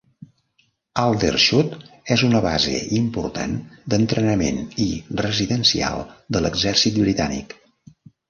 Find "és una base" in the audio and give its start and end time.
2.15-2.73